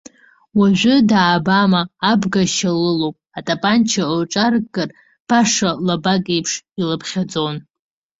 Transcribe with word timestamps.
Уажә 0.59 0.93
даабама, 1.09 1.81
абга 2.11 2.43
шьа 2.55 2.71
лылоуп, 2.81 3.15
атапанча 3.37 4.03
лҿаркыр, 4.19 4.89
баша 5.27 5.69
лабак 5.87 6.25
еиԥш 6.33 6.53
илыԥхьаӡон. 6.81 7.55